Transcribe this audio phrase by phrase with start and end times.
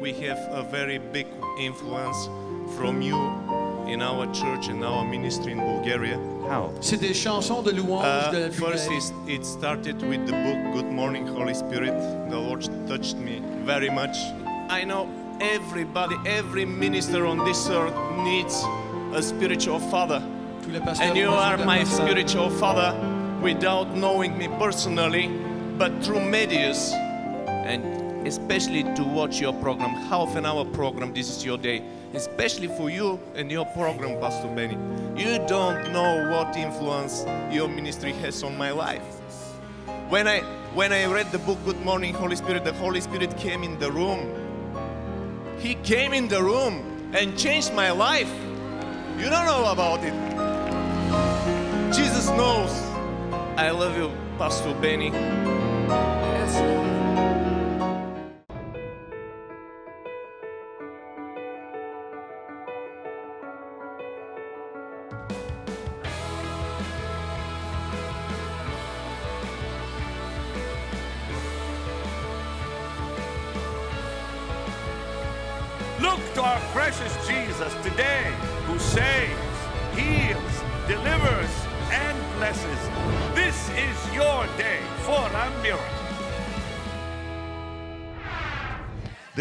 [0.00, 1.26] we have a very big
[1.58, 2.28] influence
[2.76, 3.16] from you
[3.86, 6.18] in our church and our ministry in Bulgaria.
[6.48, 6.70] How?
[6.80, 10.74] C'est des chansons de louange Uh, de la first, is- it started with the book
[10.74, 11.94] Good Morning, Holy Spirit.
[12.30, 14.16] The Lord touched me very much.
[14.70, 15.08] I know
[15.40, 17.94] everybody, every minister on this earth
[18.24, 18.62] needs
[19.14, 20.22] a spiritual father.
[20.62, 22.94] Tous les pasteurs And you are my spiritual father
[23.42, 25.28] without knowing me personally,
[25.78, 26.92] but through medias.
[27.64, 27.82] And
[28.28, 31.82] especially to watch your program, half an hour program, this is your day.
[32.12, 34.76] Especially for you and your program, Pastor Benny.
[35.20, 39.02] You don't know what influence your ministry has on my life.
[40.08, 40.40] When I
[40.74, 43.90] when I read the book Good Morning Holy Spirit, the Holy Spirit came in the
[43.90, 44.20] room.
[45.58, 48.32] He came in the room and changed my life.
[49.18, 50.14] You don't know about it.
[51.94, 52.70] Jesus knows.
[53.56, 55.10] I love you, Pastor Benny.
[57.18, 57.37] Look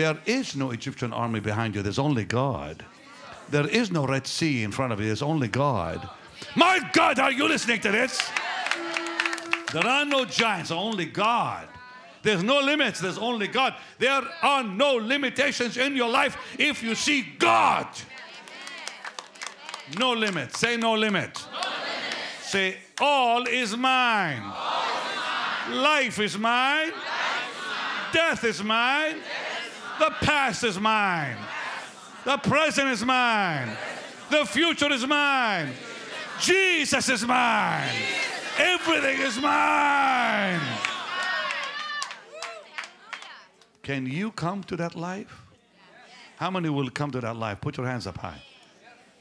[0.08, 2.86] There is no Egyptian army behind you, there's only God.
[3.50, 6.08] There is no Red Sea in front of you, there's only God.
[6.56, 8.18] My God, are you listening to this?
[9.74, 11.68] There are no giants, only God.
[12.24, 13.76] There's no limits, there's only God.
[14.00, 17.88] There are no limitations in your life if you see God.
[20.00, 20.56] No limit.
[20.56, 21.38] Say no limit.
[22.44, 24.54] Say all is mine.
[25.70, 26.94] Life is mine.
[28.14, 29.18] Death is mine.
[30.00, 31.38] The past is mine.
[32.26, 33.70] The present is mine.
[34.30, 35.70] The future is mine.
[36.40, 37.90] Jesus is mine.
[38.58, 40.60] Everything is mine.
[43.82, 45.44] Can you come to that life?
[46.36, 47.62] How many will come to that life?
[47.62, 48.42] Put your hands up high.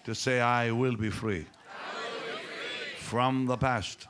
[0.05, 1.47] To say, I will be free.
[2.99, 4.09] From the past.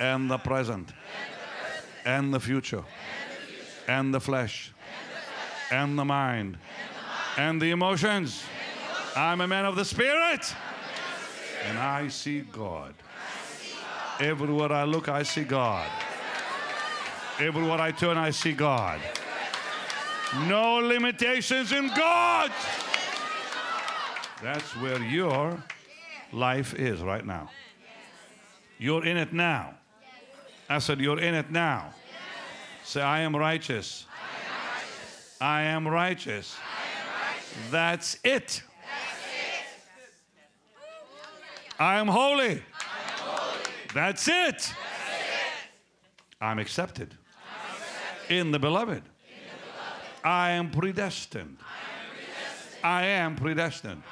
[0.00, 0.92] And the present.
[2.04, 2.82] And the future.
[3.86, 4.72] And the flesh.
[5.70, 6.58] And the mind.
[7.36, 8.42] And the emotions.
[9.14, 10.54] I'm a man of the Spirit.
[11.66, 12.94] And I see God.
[14.20, 15.88] Everywhere I look, I see God.
[17.38, 19.00] Everywhere I turn, I see God.
[20.46, 22.50] No limitations in God.
[24.42, 25.62] That's where your
[26.32, 27.50] life is right now.
[28.78, 29.74] You're in it now.
[30.68, 31.92] I said, You're in it now.
[32.84, 34.06] Say, I am righteous.
[35.40, 36.56] I am righteous.
[37.70, 38.62] That's it.
[41.78, 42.62] I am holy.
[43.94, 44.72] That's it.
[46.40, 47.14] I'm accepted
[48.28, 49.02] in the beloved.
[50.24, 51.58] I am predestined.
[52.82, 54.02] I am predestined.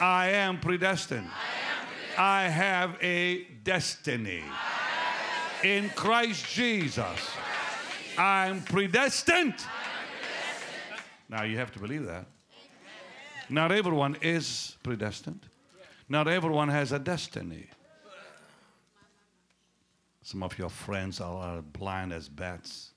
[0.00, 1.28] I am predestined.
[2.18, 4.42] I have a destiny
[5.62, 7.30] in Christ Jesus.
[8.16, 9.54] I'm predestined.
[11.28, 12.26] Now you have to believe that.
[13.48, 15.46] Not everyone is predestined.
[16.08, 17.68] Not everyone has a destiny.
[20.22, 22.90] Some of your friends are blind as bats.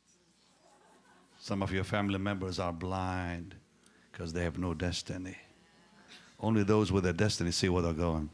[1.39, 3.55] Some of your family members are blind
[4.11, 5.37] because they have no destiny.
[6.39, 8.29] Only those with a destiny see where they're going.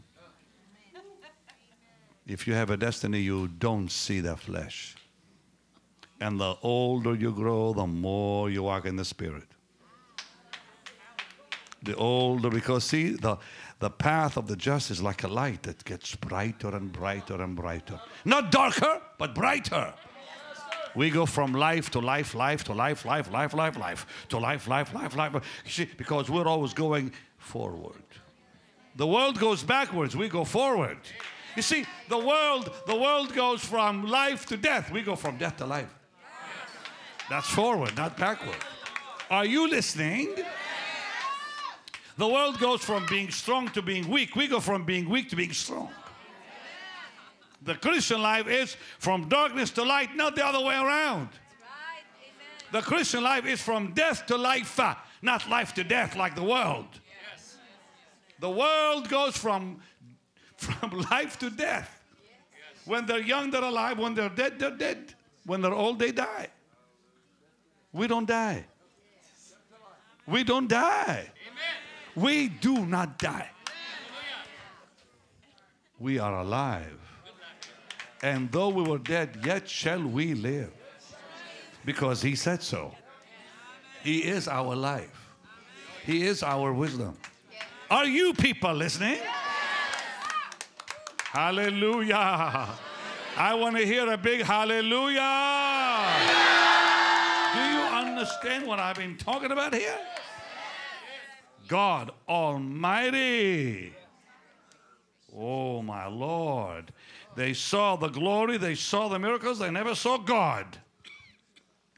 [2.25, 4.95] If you have a destiny, you don't see the flesh.
[6.19, 9.54] And the older you grow, the more you walk in the spirit.
[11.85, 13.37] The older, because see, the,
[13.79, 17.55] the path of the just is like a light that gets brighter and brighter and
[17.55, 17.99] brighter.
[18.25, 19.93] Not darker, but brighter.
[20.95, 24.67] We go from life to life, life to life, life, life, life, life, to life,
[24.67, 25.61] life, life, life.
[25.67, 28.01] See, because we're always going forward.
[28.95, 30.97] The world goes backwards, we go forward.
[31.55, 34.89] You see, the world, the world goes from life to death.
[34.89, 35.93] We go from death to life.
[37.29, 38.57] That's forward, not backward.
[39.29, 40.29] Are you listening?
[42.17, 44.35] The world goes from being strong to being weak.
[44.35, 45.89] We go from being weak to being strong.
[47.61, 51.29] The Christian life is from darkness to light, not the other way around.
[52.71, 56.43] The Christian life is from death to life, uh, not life to death like the
[56.43, 56.87] world.
[58.39, 59.79] The world goes from,
[60.57, 62.01] from life to death.
[62.85, 63.97] When they're young, they're alive.
[63.97, 65.13] When they're dead, they're dead.
[65.45, 66.49] When they're old, they die.
[67.91, 68.65] We don't die.
[70.27, 71.31] We don't die.
[72.15, 73.49] We do not die.
[75.99, 76.99] We are alive.
[78.23, 80.71] And though we were dead, yet shall we live.
[81.83, 82.93] Because he said so.
[84.03, 85.29] He is our life.
[86.05, 87.17] He is our wisdom.
[87.89, 89.19] Are you people listening?
[91.23, 92.69] Hallelujah.
[93.37, 95.19] I want to hear a big hallelujah.
[97.53, 99.97] Do you understand what I've been talking about here?
[101.67, 103.93] God Almighty.
[105.35, 106.91] Oh, my Lord.
[107.35, 110.77] They saw the glory, they saw the miracles, they never saw God.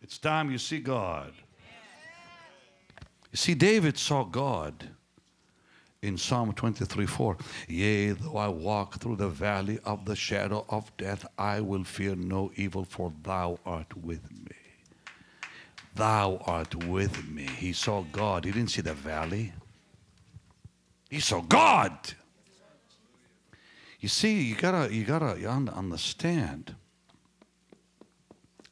[0.02, 1.34] It's time you see God.
[3.32, 4.90] You see, David saw God
[6.02, 7.38] in Psalm 23 4.
[7.68, 12.16] Yea, though I walk through the valley of the shadow of death, I will fear
[12.16, 14.56] no evil, for thou art with me.
[15.96, 17.48] Thou art with me.
[17.58, 18.46] He saw God.
[18.46, 19.52] He didn't see the valley,
[21.10, 21.98] he saw God.
[24.00, 25.36] You see, you gotta, you gotta
[25.74, 26.76] understand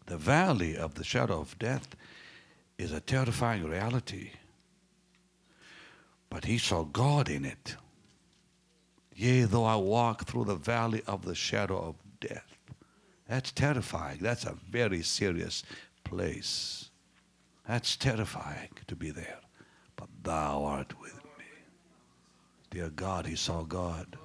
[0.06, 1.96] the valley of the shadow of death
[2.78, 4.32] is a terrifying reality.
[6.30, 7.76] But he saw God in it.
[9.16, 12.58] Yea, though I walk through the valley of the shadow of death.
[13.28, 14.20] That's terrifying.
[14.22, 15.64] That's a very serious
[16.04, 16.90] place.
[17.68, 19.40] That's terrifying to be there.
[19.96, 21.15] But thou art with.
[22.76, 24.18] Dear God, he saw God.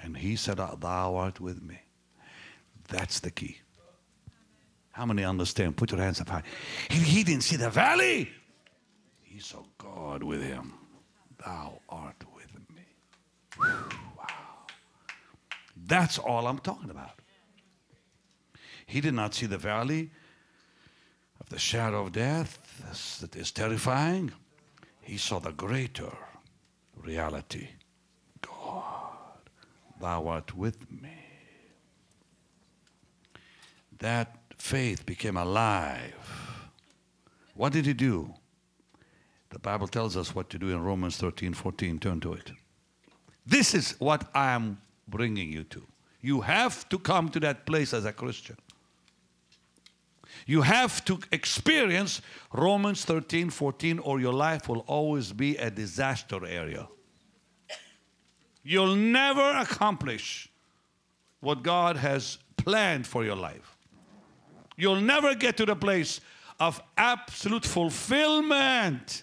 [0.00, 1.78] And he said, ah, Thou art with me.
[2.88, 3.58] That's the key.
[4.90, 5.76] How many understand?
[5.76, 6.42] Put your hands up high.
[6.90, 8.28] He, he didn't see the valley.
[9.22, 10.72] He saw God with him.
[11.38, 12.82] Thou art with me.
[13.56, 14.66] Wow.
[15.76, 17.20] That's all I'm talking about.
[18.84, 20.10] He did not see the valley
[21.38, 22.58] of the shadow of death
[23.20, 24.32] that is terrifying.
[25.02, 26.12] He saw the greater
[27.06, 27.68] reality
[28.42, 29.40] God,
[30.00, 31.10] Thou art with me.
[33.98, 36.70] That faith became alive.
[37.54, 38.34] What did he do?
[39.50, 41.98] The Bible tells us what to do in Romans 13 14.
[41.98, 42.52] Turn to it.
[43.46, 45.86] This is what I am bringing you to.
[46.20, 48.56] You have to come to that place as a Christian.
[50.46, 52.20] You have to experience
[52.52, 56.88] Romans 13 14, or your life will always be a disaster area.
[58.62, 60.48] You'll never accomplish
[61.40, 63.76] what God has planned for your life.
[64.76, 66.20] You'll never get to the place
[66.58, 69.22] of absolute fulfillment.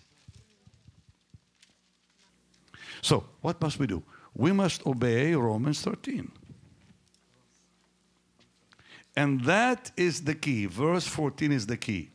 [3.01, 4.01] So, what must we do?
[4.33, 6.31] We must obey Romans 13.
[9.15, 10.65] And that is the key.
[10.65, 12.09] Verse 14 is the key.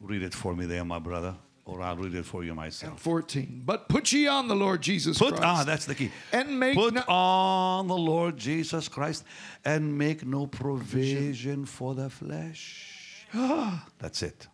[0.00, 1.36] Read it for me there, my brother
[1.70, 3.00] or I'll read it for you myself.
[3.00, 3.62] 14.
[3.64, 5.44] But put ye on the Lord Jesus Put Christ.
[5.44, 6.10] ah, that's the key.
[6.32, 9.24] And make put no- on the Lord Jesus Christ
[9.64, 13.26] and make no provision for the flesh.
[13.98, 14.48] that's it.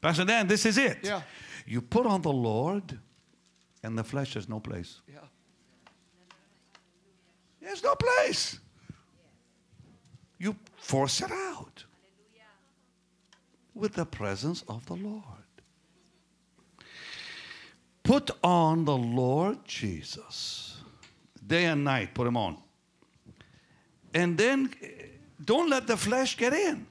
[0.00, 0.98] Pastor Dan, this is it.
[1.02, 1.20] Yeah.
[1.66, 2.98] You put on the Lord,
[3.82, 5.00] and the flesh has no place.
[5.06, 5.18] Yeah.
[7.60, 8.58] There's no place.
[10.38, 11.84] You force it out
[13.74, 15.22] with the presence of the Lord.
[18.02, 20.78] Put on the Lord Jesus.
[21.46, 22.56] Day and night, put him on.
[24.14, 24.70] And then
[25.44, 26.86] don't let the flesh get in.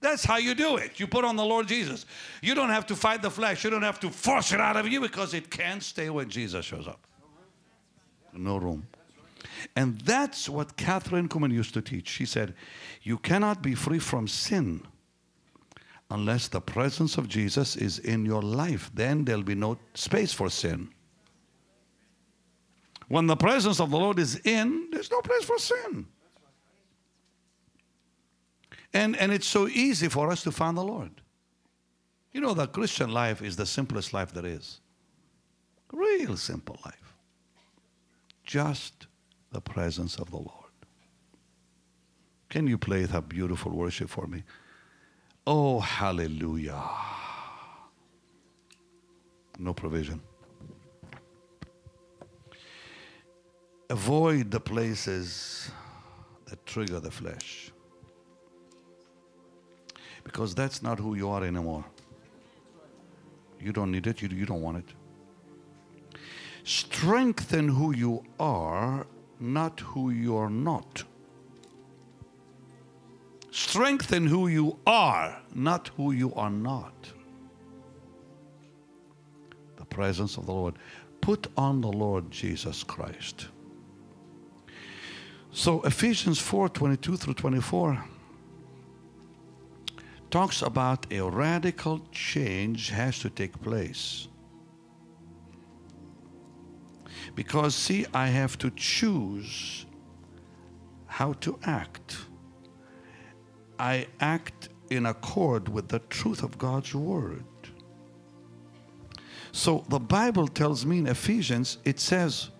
[0.00, 1.00] That's how you do it.
[1.00, 2.06] You put on the Lord Jesus.
[2.42, 3.64] You don't have to fight the flesh.
[3.64, 6.64] You don't have to force it out of you because it can't stay when Jesus
[6.64, 7.00] shows up.
[8.32, 8.86] No room.
[9.74, 12.08] And that's what Kathryn Kuhlman used to teach.
[12.08, 12.54] She said,
[13.02, 14.82] You cannot be free from sin
[16.10, 18.90] unless the presence of Jesus is in your life.
[18.94, 20.88] Then there'll be no space for sin.
[23.08, 26.06] When the presence of the Lord is in, there's no place for sin.
[28.92, 31.10] And, and it's so easy for us to find the Lord.
[32.32, 34.80] You know, the Christian life is the simplest life there is.
[35.92, 37.14] Real simple life.
[38.44, 39.06] Just
[39.52, 40.50] the presence of the Lord.
[42.48, 44.42] Can you play that beautiful worship for me?
[45.46, 46.82] Oh, hallelujah.
[49.58, 50.20] No provision.
[53.88, 55.70] Avoid the places
[56.46, 57.70] that trigger the flesh.
[60.24, 61.84] Because that's not who you are anymore.
[63.60, 66.18] You don't need it, you, you don't want it.
[66.64, 69.06] Strengthen who you are,
[69.40, 71.04] not who you are not.
[73.56, 76.92] strengthen who you are, not who you are not.
[79.76, 80.74] The presence of the Lord.
[81.22, 83.48] Put on the Lord Jesus Christ.
[85.52, 88.04] So Ephesians 4 22 through 24
[90.30, 94.28] talks about a radical change has to take place.
[97.36, 99.86] Because, see, I have to choose
[101.06, 102.16] how to act.
[103.78, 107.44] I act in accord with the truth of God's Word.
[109.52, 112.50] So the Bible tells me in Ephesians, it says,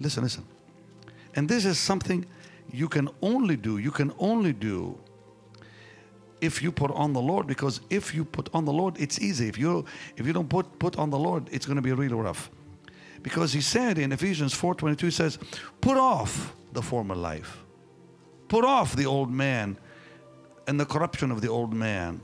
[0.00, 0.44] listen, listen.
[1.34, 2.26] And this is something
[2.72, 4.98] you can only do, you can only do
[6.40, 9.48] if you put on the Lord, because if you put on the Lord, it's easy.
[9.48, 9.84] If you
[10.16, 12.50] if you don't put put on the Lord, it's going to be really rough.
[13.22, 15.38] Because he said in Ephesians 4:22, he says,
[15.80, 17.64] put off the former life.
[18.48, 19.76] Put off the old man
[20.66, 22.20] and the corruption of the old man.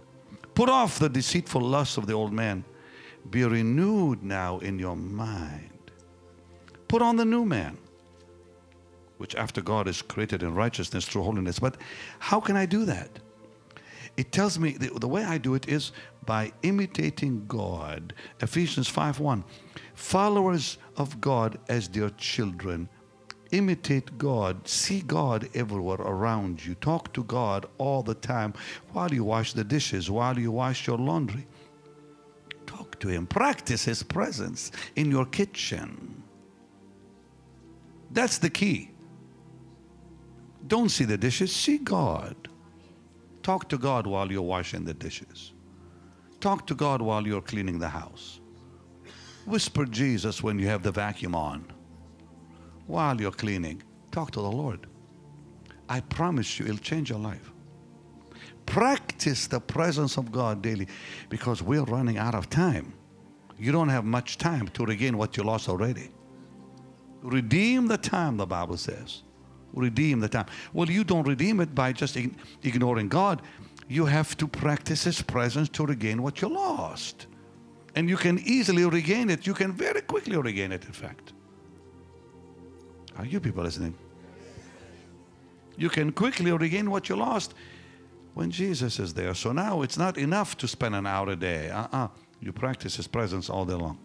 [0.54, 2.64] Put off the deceitful lusts of the old man.
[3.30, 5.90] Be renewed now in your mind.
[6.88, 7.78] Put on the new man,
[9.18, 11.58] which after God is created in righteousness through holiness.
[11.58, 11.76] But
[12.18, 13.10] how can I do that?
[14.16, 15.92] It tells me the, the way I do it is
[16.24, 18.14] by imitating God.
[18.40, 19.44] Ephesians 5 1.
[19.94, 22.88] Followers of God as their children.
[23.50, 24.66] Imitate God.
[24.66, 26.74] See God everywhere around you.
[26.76, 28.54] Talk to God all the time
[28.92, 31.46] while you wash the dishes, while you wash your laundry.
[32.66, 33.26] Talk to Him.
[33.26, 36.22] Practice His presence in your kitchen.
[38.10, 38.90] That's the key.
[40.66, 42.48] Don't see the dishes, see God.
[43.44, 45.52] Talk to God while you're washing the dishes.
[46.40, 48.40] Talk to God while you're cleaning the house.
[49.44, 51.66] Whisper Jesus when you have the vacuum on.
[52.86, 54.86] While you're cleaning, talk to the Lord.
[55.90, 57.52] I promise you, it'll change your life.
[58.64, 60.88] Practice the presence of God daily
[61.28, 62.94] because we're running out of time.
[63.58, 66.08] You don't have much time to regain what you lost already.
[67.22, 69.22] Redeem the time, the Bible says.
[69.74, 70.46] Redeem the time.
[70.72, 72.16] Well, you don't redeem it by just
[72.62, 73.42] ignoring God.
[73.88, 77.26] You have to practice His presence to regain what you lost.
[77.96, 79.46] And you can easily regain it.
[79.46, 81.32] You can very quickly regain it, in fact.
[83.16, 83.94] Are you people listening?
[85.76, 87.54] You can quickly regain what you lost
[88.34, 89.34] when Jesus is there.
[89.34, 91.70] So now it's not enough to spend an hour a day.
[91.70, 92.08] Uh-uh.
[92.40, 93.98] You practice His presence all day long.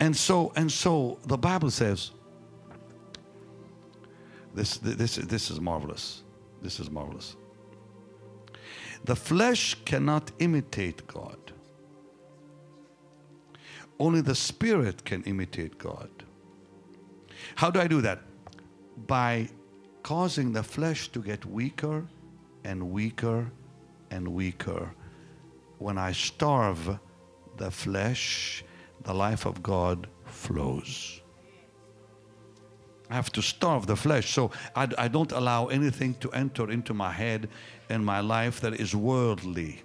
[0.00, 2.10] And so, and so the Bible says,
[4.56, 6.22] this, this, this is marvelous.
[6.62, 7.36] This is marvelous.
[9.04, 11.38] The flesh cannot imitate God.
[14.00, 16.10] Only the spirit can imitate God.
[17.54, 18.20] How do I do that?
[19.06, 19.48] By
[20.02, 22.06] causing the flesh to get weaker
[22.64, 23.50] and weaker
[24.10, 24.90] and weaker.
[25.78, 26.98] When I starve
[27.58, 28.64] the flesh,
[29.02, 31.20] the life of God flows.
[33.10, 34.32] I have to starve the flesh.
[34.32, 37.48] So I, I, don't allow anything to enter into my head
[37.88, 39.82] and my life that is worldly.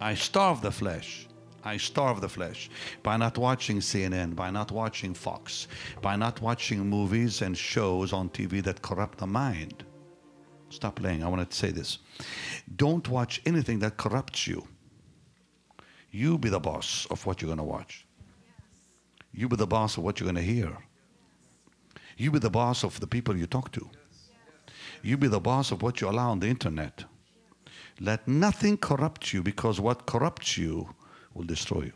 [0.00, 1.26] I starve the flesh.
[1.64, 2.70] I starve the flesh
[3.02, 5.66] by not watching CNN, by not watching Fox,
[6.00, 9.84] by not watching movies and shows on TV that corrupt the mind.
[10.70, 11.24] Stop playing.
[11.24, 11.98] I want to say this.
[12.76, 14.66] Don't watch anything that corrupts you.
[16.10, 18.06] You be the boss of what you're going to watch.
[19.32, 20.76] You be the boss of what you're going to hear.
[22.18, 23.88] You be the boss of the people you talk to.
[25.02, 27.04] You be the boss of what you allow on the internet.
[28.00, 30.94] Let nothing corrupt you because what corrupts you
[31.32, 31.92] will destroy you.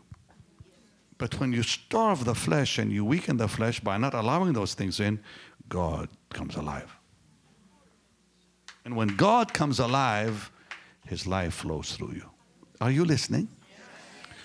[1.17, 4.73] But when you starve the flesh and you weaken the flesh by not allowing those
[4.73, 5.19] things in,
[5.69, 6.91] God comes alive.
[8.85, 10.51] And when God comes alive,
[11.05, 12.29] his life flows through you.
[12.81, 13.47] Are you listening?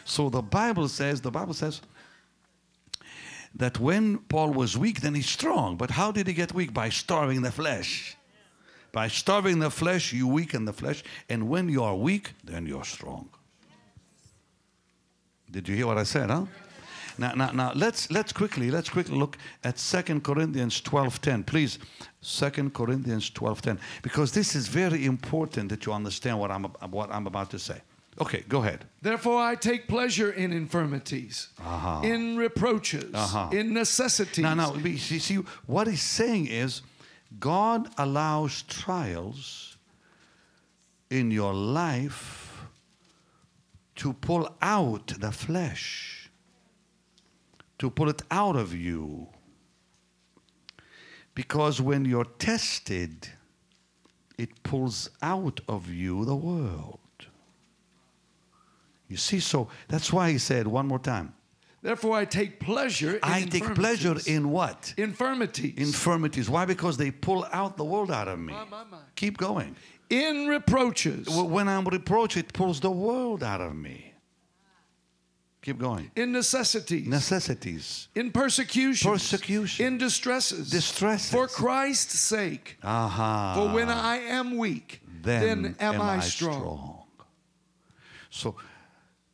[0.04, 1.82] So the Bible says, the Bible says,
[3.54, 5.76] that when Paul was weak, then he's strong.
[5.76, 6.72] But how did he get weak?
[6.72, 8.16] By starving the flesh.
[8.92, 11.02] By starving the flesh, you weaken the flesh.
[11.28, 13.28] And when you are weak, then you're strong.
[15.50, 16.46] Did you hear what I said, huh?
[17.18, 21.44] Now, now, now let's let's quickly let's quickly look at Second Corinthians 12:10.
[21.44, 21.78] Please,
[22.20, 23.78] Second Corinthians 12:10.
[24.02, 27.80] Because this is very important that you understand what I'm what I'm about to say.
[28.20, 28.84] Okay, go ahead.
[29.00, 32.00] Therefore, I take pleasure in infirmities, Uh-huh.
[32.04, 33.50] in reproaches, Uh-huh.
[33.52, 34.42] in necessities.
[34.42, 36.82] Now, now, see, see, what he's saying is
[37.38, 39.76] God allows trials
[41.10, 42.62] in your life
[43.96, 46.30] to pull out the flesh,
[47.78, 49.28] to pull it out of you.
[51.34, 53.28] Because when you're tested,
[54.36, 56.98] it pulls out of you the world.
[59.08, 61.32] You see, so that's why he said one more time
[61.80, 64.92] Therefore, I take pleasure in I take pleasure in what?
[64.96, 66.50] infirmities, Infirmities.
[66.50, 66.64] Why?
[66.66, 68.52] Because they pull out the world out of me.
[68.52, 68.98] My, my, my.
[69.14, 69.76] Keep going.
[70.10, 74.12] in reproaches, When I'm reproached, it pulls the world out of me.
[75.62, 76.10] Keep going.
[76.16, 78.08] in necessities, Necessities.
[78.14, 79.86] in persecutions, Persecution.
[79.86, 81.30] in distresses, Distresses.
[81.30, 82.76] for Christ's sake.
[82.82, 83.54] Aha.
[83.54, 87.04] For when I am weak, then, am, I, strong.
[88.30, 88.56] So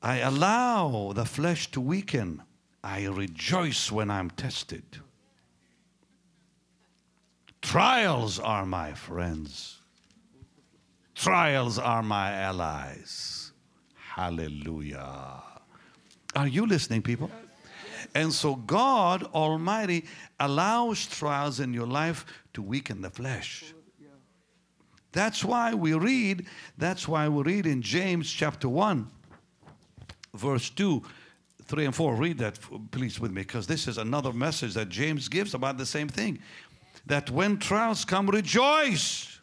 [0.04, 2.42] I allow the flesh to weaken.
[2.84, 4.84] I rejoice when I'm tested.
[7.62, 9.78] Trials are my friends.
[11.14, 13.52] Trials are my allies.
[13.94, 15.42] Hallelujah.
[16.36, 17.30] Are you listening, people?
[18.14, 20.04] And so God Almighty
[20.38, 23.72] allows trials in your life to weaken the flesh.
[25.12, 26.46] That's why we read,
[26.76, 29.10] that's why we read in James chapter 1,
[30.34, 31.02] verse 2,
[31.64, 32.14] 3 and 4.
[32.16, 32.58] Read that,
[32.90, 36.38] please, with me, because this is another message that James gives about the same thing.
[37.06, 39.38] That when trials come, rejoice.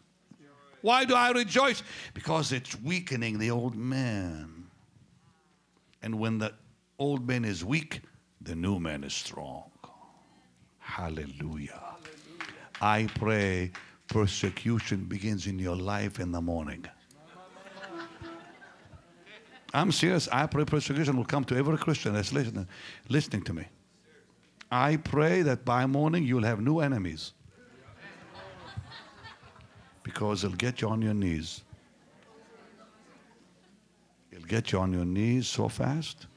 [0.81, 1.83] Why do I rejoice?
[2.13, 4.67] Because it's weakening the old man.
[6.01, 6.53] And when the
[6.97, 8.01] old man is weak,
[8.41, 9.69] the new man is strong.
[10.79, 11.79] Hallelujah.
[12.81, 13.71] I pray
[14.07, 16.85] persecution begins in your life in the morning.
[19.73, 20.27] I'm serious.
[20.31, 22.67] I pray persecution will come to every Christian that's listening,
[23.07, 23.65] listening to me.
[24.71, 27.33] I pray that by morning you'll have new enemies.
[30.03, 31.61] Because it'll get you on your knees.
[34.31, 36.27] It'll get you on your knees so fast,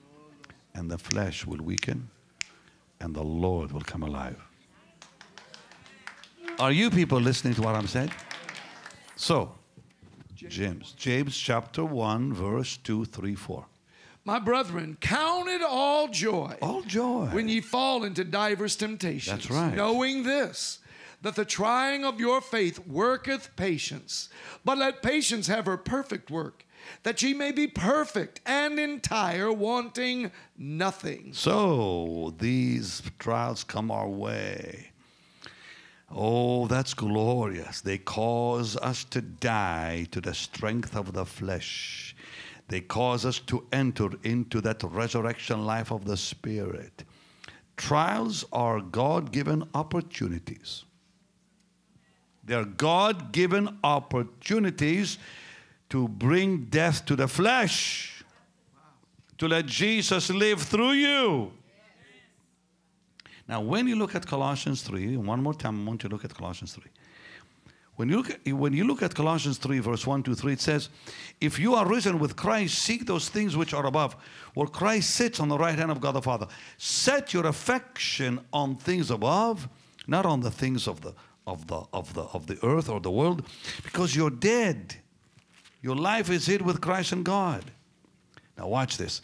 [0.74, 2.10] and the flesh will weaken,
[3.00, 4.36] and the Lord will come alive.
[6.58, 8.12] Are you people listening to what I'm saying?
[9.16, 9.54] So,
[10.34, 13.66] James, James chapter 1, verse 2, 3, 4.
[14.24, 17.26] My brethren, count it all joy All joy.
[17.32, 19.26] when ye fall into divers temptations.
[19.26, 19.74] That's right.
[19.74, 20.78] Knowing this,
[21.22, 24.28] that the trying of your faith worketh patience.
[24.64, 26.64] But let patience have her perfect work,
[27.02, 31.32] that ye may be perfect and entire, wanting nothing.
[31.34, 34.90] So, these trials come our way.
[36.10, 37.80] Oh, that's glorious.
[37.80, 42.14] They cause us to die to the strength of the flesh.
[42.68, 47.04] They cause us to enter into that resurrection life of the Spirit.
[47.76, 50.84] Trials are God given opportunities.
[52.44, 55.18] They're God given opportunities
[55.90, 58.24] to bring death to the flesh,
[59.38, 61.52] to let Jesus live through you.
[63.46, 66.24] Now, when you look at Colossians 3, one more time, I want you to look
[66.24, 66.84] at Colossians 3.
[67.96, 70.60] When you, look at, when you look at Colossians 3, verse 1 to 3, it
[70.60, 70.88] says,
[71.40, 74.16] If you are risen with Christ, seek those things which are above,
[74.54, 76.48] where Christ sits on the right hand of God the Father.
[76.76, 79.68] Set your affection on things above,
[80.08, 81.14] not on the things of the,
[81.46, 83.46] of the, of the, of the earth or the world,
[83.84, 84.96] because you're dead.
[85.80, 87.62] Your life is hid with Christ and God.
[88.58, 89.20] Now, watch this.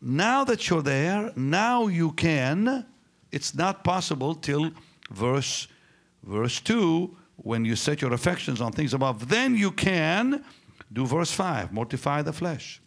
[0.00, 2.86] Now that you're there, now you can.
[3.32, 4.72] It's not possible till
[5.10, 5.68] verse,
[6.22, 9.28] verse 2 when you set your affections on things above.
[9.28, 10.44] Then you can
[10.92, 12.80] do verse 5 mortify the flesh.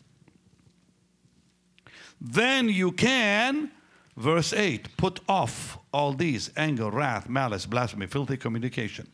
[2.20, 3.72] Then you can,
[4.16, 9.08] verse 8, put off all these anger, wrath, malice, blasphemy, filthy communication.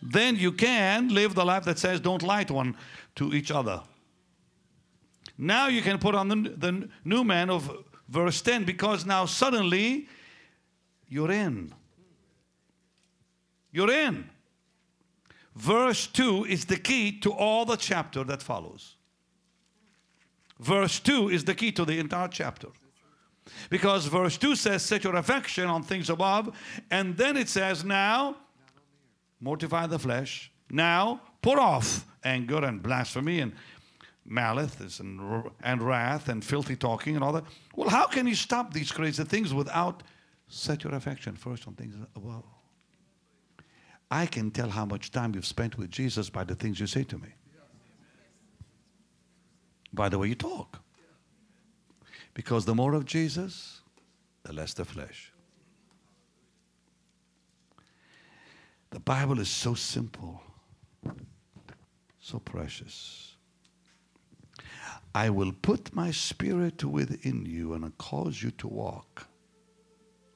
[0.00, 2.76] Then you can live the life that says don't lie to one
[3.16, 3.82] to each other.
[5.36, 7.70] Now you can put on the, the new man of
[8.12, 10.06] verse 10 because now suddenly
[11.08, 11.72] you're in.
[13.72, 14.28] You're in.
[15.56, 18.96] Verse 2 is the key to all the chapter that follows.
[20.60, 22.68] Verse 2 is the key to the entire chapter.
[23.70, 26.54] Because verse 2 says, Set your affection on things above.
[26.90, 28.36] And then it says, Now,
[29.40, 30.52] mortify the flesh.
[30.70, 33.52] Now, put off anger and blasphemy and
[34.24, 37.44] malice and, and wrath and filthy talking and all that.
[37.74, 40.02] Well, how can you stop these crazy things without
[40.48, 42.44] set your affection first on things uh, above?
[44.10, 47.02] I can tell how much time you've spent with Jesus by the things you say
[47.04, 47.28] to me,
[49.92, 50.80] by the way you talk.
[52.34, 53.80] Because the more of Jesus,
[54.42, 55.32] the less the flesh.
[58.90, 60.42] The Bible is so simple,
[62.20, 63.31] so precious.
[65.14, 69.26] I will put my spirit within you and cause you to walk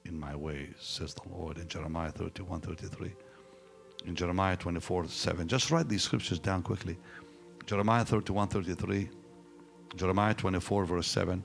[0.04, 3.12] in my ways, says the Lord in Jeremiah 31 33.
[4.06, 5.48] in Jeremiah 24 7.
[5.48, 6.96] Just write these scriptures down quickly.
[7.66, 9.10] Jeremiah 31 33,
[9.96, 11.42] Jeremiah 24, verse 7,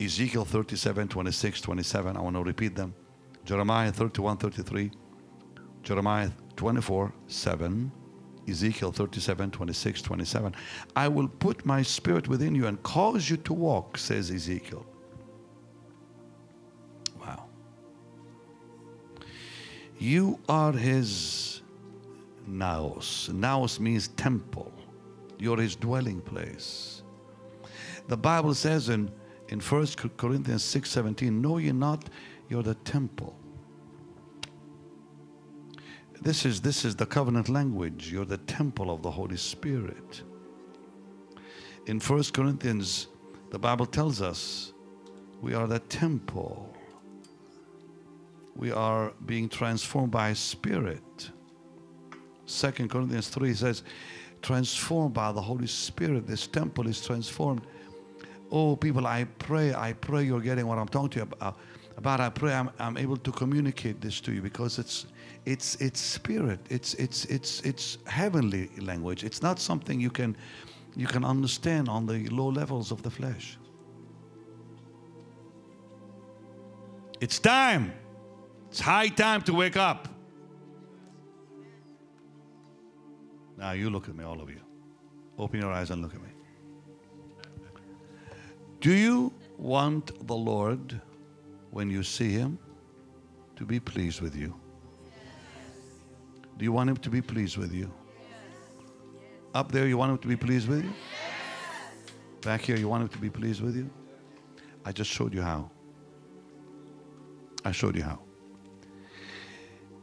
[0.00, 2.16] Ezekiel 37 26 27.
[2.16, 2.94] I want to repeat them.
[3.44, 4.90] Jeremiah 31 33,
[5.82, 7.92] Jeremiah 24 7,
[8.48, 10.54] Ezekiel 37 26 27.
[10.96, 14.84] I will put my spirit within you and cause you to walk, says Ezekiel.
[17.20, 17.44] Wow.
[19.98, 21.62] You are his
[22.46, 23.28] naos.
[23.32, 24.72] Naos means temple.
[25.38, 27.02] You're his dwelling place.
[28.08, 29.10] The Bible says in,
[29.48, 32.08] in 1 Corinthians 6 17, Know ye not
[32.48, 33.36] you're the temple.
[36.20, 38.10] This is, this is the covenant language.
[38.12, 40.22] You're the temple of the Holy Spirit.
[41.86, 43.06] In First Corinthians,
[43.50, 44.72] the Bible tells us
[45.40, 46.74] we are the temple.
[48.56, 51.30] We are being transformed by Spirit.
[52.46, 53.84] Second Corinthians 3 says,
[54.42, 56.26] transformed by the Holy Spirit.
[56.26, 57.62] This temple is transformed.
[58.50, 61.28] Oh, people, I pray, I pray you're getting what I'm talking to you
[61.96, 62.20] about.
[62.20, 65.06] I pray I'm, I'm able to communicate this to you because it's
[65.44, 66.60] it's it's spirit.
[66.68, 69.24] It's it's it's it's heavenly language.
[69.24, 70.36] It's not something you can
[70.96, 73.58] you can understand on the low levels of the flesh.
[77.20, 77.92] It's time.
[78.70, 80.08] It's high time to wake up.
[83.56, 84.60] Now you look at me, all of you.
[85.38, 86.28] Open your eyes and look at me.
[88.80, 91.00] Do you want the Lord,
[91.70, 92.58] when you see Him,
[93.56, 94.54] to be pleased with you?
[96.58, 97.90] Do you want Him to be pleased with you?
[99.54, 100.92] Up there, you want Him to be pleased with you?
[102.42, 103.88] Back here, you want Him to be pleased with you?
[104.84, 105.70] I just showed you how.
[107.64, 108.18] I showed you how.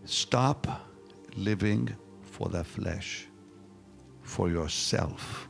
[0.06, 0.68] Stop
[1.36, 3.28] living for the flesh,
[4.22, 5.50] for yourself.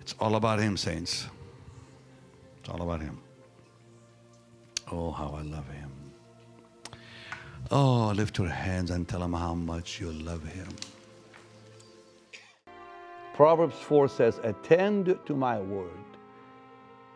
[0.00, 1.26] It's all about Him, saints.
[2.60, 3.18] It's all about Him.
[4.90, 5.97] Oh, how I love Him.
[7.70, 10.68] Oh, lift your hands and tell Him how much you love Him.
[13.34, 15.90] Proverbs 4 says, Attend to my word,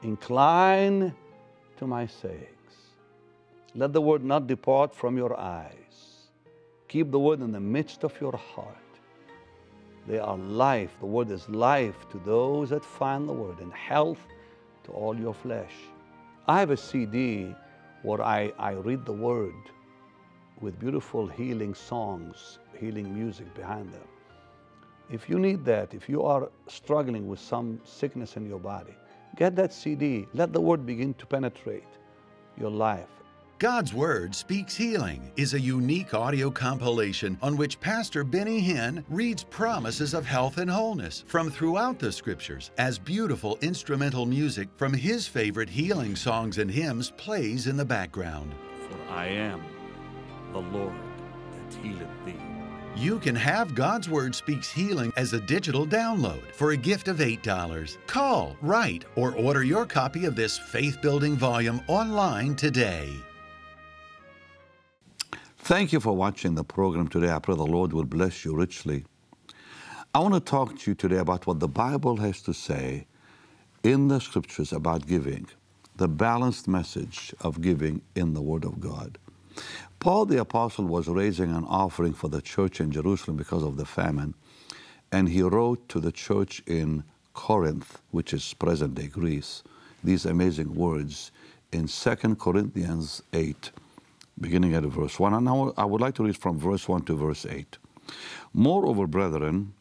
[0.03, 1.15] incline
[1.79, 2.49] to my sayings.
[3.75, 6.29] Let the word not depart from your eyes.
[6.89, 8.77] Keep the word in the midst of your heart.
[10.07, 10.91] They are life.
[11.01, 14.21] The word is life to those that find the word, and health
[14.85, 15.73] to all your flesh.
[16.47, 17.55] I have a CD
[18.03, 19.55] where I, I read the word
[20.61, 24.09] with beautiful healing songs, healing music behind them.
[25.11, 28.95] If you need that, if you are struggling with some sickness in your body,
[29.37, 30.27] get that CD.
[30.33, 31.85] Let the word begin to penetrate
[32.59, 33.09] your life.
[33.63, 39.45] God's Word Speaks Healing is a unique audio compilation on which Pastor Benny Hinn reads
[39.45, 45.29] promises of health and wholeness from throughout the Scriptures as beautiful instrumental music from his
[45.29, 48.53] favorite healing songs and hymns plays in the background.
[48.89, 49.63] For I am
[50.53, 50.93] the Lord
[51.53, 52.37] that healeth thee.
[52.95, 57.19] You can have God's Word Speaks Healing as a digital download for a gift of
[57.19, 57.97] $8.
[58.07, 63.09] Call, write, or order your copy of this faith building volume online today.
[65.59, 67.31] Thank you for watching the program today.
[67.31, 69.05] I pray the Lord will bless you richly.
[70.15, 73.07] I want to talk to you today about what the Bible has to say
[73.83, 75.47] in the scriptures about giving,
[75.97, 79.17] the balanced message of giving in the Word of God.
[80.03, 83.85] Paul the Apostle was raising an offering for the church in Jerusalem because of the
[83.85, 84.35] famine,
[85.13, 89.63] and he wrote to the church in Corinth, which is present day Greece,
[90.03, 91.31] these amazing words
[91.71, 93.71] in 2 Corinthians 8
[94.41, 95.35] beginning at verse 1.
[95.35, 97.79] And now I would like to read from verse 1 to verse 8.
[98.53, 99.73] Moreover, brethren,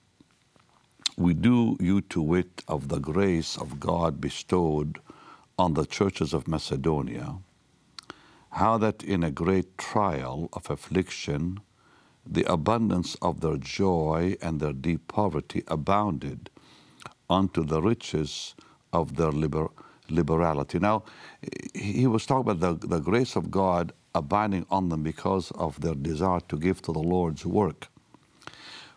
[1.18, 5.00] we do you to wit of the grace of God bestowed
[5.58, 7.38] on the churches of Macedonia,
[8.52, 11.60] how that in a great trial of affliction,
[12.26, 16.50] the abundance of their joy and their deep poverty abounded
[17.30, 18.56] unto the riches
[18.92, 19.72] of their liber-
[20.10, 20.80] liberality.
[20.80, 21.04] Now,
[21.74, 25.96] he was talking about the, the grace of God abiding on them because of their
[25.96, 27.88] desire to give to the Lord's work.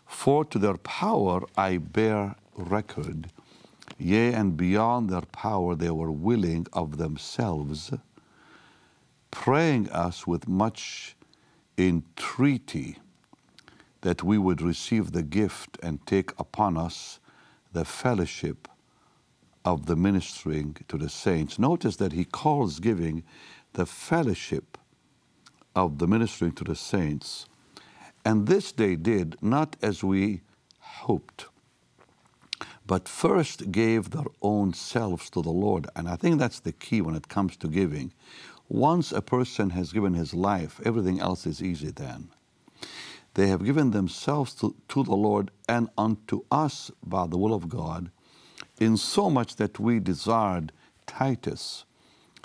[0.05, 3.31] For to their power I bear record,
[3.97, 7.91] yea, and beyond their power they were willing of themselves,
[9.35, 11.13] praying us with much
[11.77, 12.97] entreaty
[13.99, 17.19] that we would receive the gift and take upon us
[17.73, 18.69] the fellowship
[19.65, 21.59] of the ministering to the saints.
[21.59, 23.23] Notice that he calls giving
[23.73, 24.77] the fellowship
[25.75, 27.45] of the ministering to the saints.
[28.23, 30.41] And this they did not as we
[30.79, 31.47] hoped,
[32.87, 35.87] but first gave their own selves to the Lord.
[35.93, 38.13] And I think that's the key when it comes to giving.
[38.67, 42.29] Once a person has given his life, everything else is easy then.
[43.35, 47.69] They have given themselves to, to the Lord and unto us by the will of
[47.69, 48.09] God,
[48.79, 50.71] in so much that we desired
[51.05, 51.85] Titus,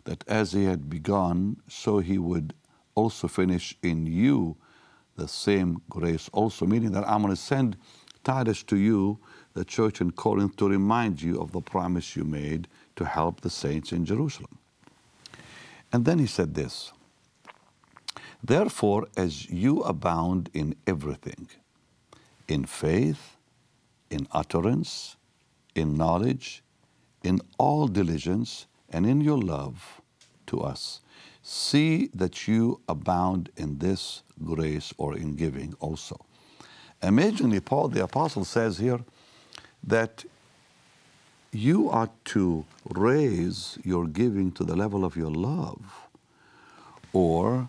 [0.05, 2.55] that as he had begun, so he would
[2.95, 4.57] also finish in you
[5.17, 7.77] the same grace also, meaning that I'm going to send
[8.25, 9.19] Titus to you,
[9.55, 13.51] the church in Corinth, to remind you of the promise you made to help the
[13.51, 14.60] saints in Jerusalem.
[15.93, 16.93] And then he said this
[18.43, 21.49] Therefore, as you abound in everything,
[22.49, 23.37] in faith,
[24.11, 25.17] in utterance,
[25.75, 26.63] in knowledge,
[27.23, 30.01] in all diligence, and in your love
[30.47, 31.01] to us,
[31.43, 36.17] see that you abound in this grace or in giving also.
[37.03, 39.01] Amazingly, Paul the Apostle says here
[39.85, 40.25] that
[41.53, 46.09] you are to raise your giving to the level of your love.
[47.13, 47.69] Or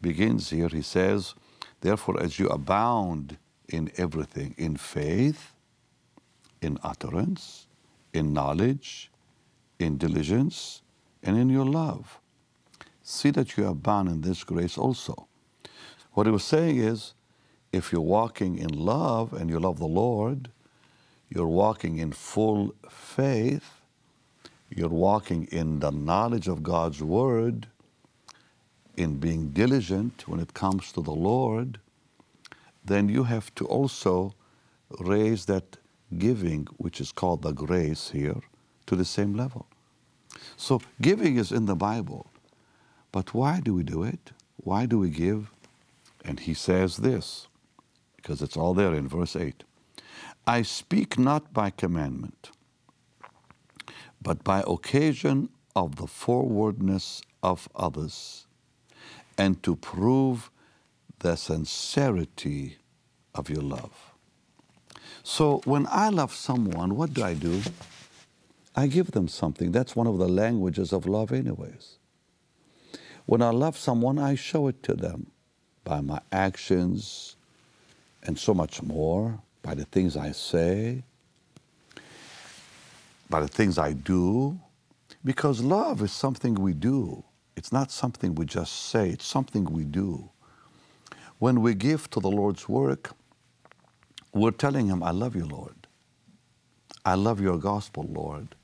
[0.00, 1.34] begins here, he says,
[1.80, 3.36] Therefore, as you abound
[3.68, 5.52] in everything, in faith,
[6.62, 7.66] in utterance,
[8.12, 9.10] in knowledge,
[9.78, 10.82] in diligence,
[11.22, 12.20] and in your love,
[13.02, 15.26] see that you abound in this grace also.
[16.12, 17.14] What he was saying is,
[17.72, 20.48] if you're walking in love and you love the Lord,
[21.28, 23.80] you're walking in full faith,
[24.70, 27.68] you're walking in the knowledge of God's Word,
[28.96, 31.78] in being diligent when it comes to the Lord,
[32.84, 34.34] then you have to also
[35.00, 35.76] raise that
[36.16, 38.40] giving, which is called the grace here,
[38.86, 39.66] to the same level.
[40.56, 42.30] So giving is in the Bible.
[43.12, 44.32] But why do we do it?
[44.56, 45.50] Why do we give?
[46.24, 47.48] And he says this,
[48.16, 49.64] because it's all there in verse 8
[50.46, 52.50] I speak not by commandment,
[54.22, 58.46] but by occasion of the forwardness of others,
[59.36, 60.50] and to prove
[61.18, 62.78] the sincerity
[63.34, 64.14] of your love.
[65.22, 67.62] So when I love someone, what do I do?
[68.74, 69.72] I give them something.
[69.72, 71.98] That's one of the languages of love, anyways.
[73.24, 75.32] When I love someone, I show it to them
[75.82, 77.36] by my actions
[78.22, 81.02] and so much more, by the things I say,
[83.28, 84.60] by the things I do,
[85.24, 87.24] because love is something we do.
[87.56, 90.30] It's not something we just say, it's something we do.
[91.40, 93.10] When we give to the Lord's work,
[94.32, 95.88] we're telling Him, I love you, Lord.
[97.04, 98.54] I love your gospel, Lord.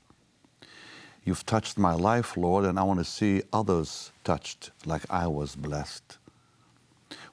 [1.25, 5.57] You've touched my life, Lord, and I want to see others touched like I was
[5.57, 6.17] blessed.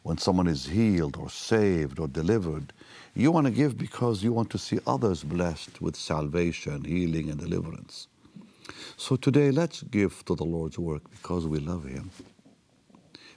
[0.02, 2.72] When someone is healed or saved or delivered,
[3.14, 7.38] you want to give because you want to see others blessed with salvation, healing, and
[7.38, 8.08] deliverance.
[8.96, 12.10] So today, let's give to the Lord's work because we love Him,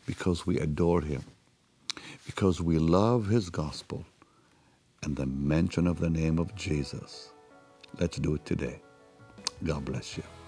[0.06, 1.24] because we adore Him,
[2.26, 4.06] because we love His gospel
[5.04, 7.32] and the mention of the name of Jesus.
[8.00, 8.82] Let's do it today.
[9.64, 10.43] God bless you.